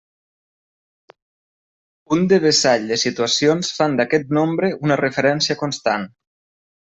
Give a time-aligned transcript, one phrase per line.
[2.17, 6.11] Un devessall de situacions fan d'aquest nombre una referència constant.